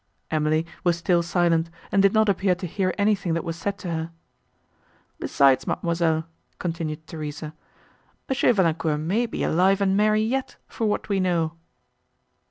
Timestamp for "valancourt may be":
8.55-9.43